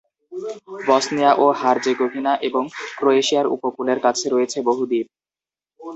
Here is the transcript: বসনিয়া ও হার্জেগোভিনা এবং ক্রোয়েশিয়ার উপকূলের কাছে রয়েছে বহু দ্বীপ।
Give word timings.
বসনিয়া 0.87 1.31
ও 1.35 1.55
হার্জেগোভিনা 1.59 2.33
এবং 2.47 2.63
ক্রোয়েশিয়ার 2.97 3.51
উপকূলের 3.55 3.99
কাছে 4.05 4.25
রয়েছে 4.27 4.57
বহু 4.67 4.83
দ্বীপ। 4.89 5.07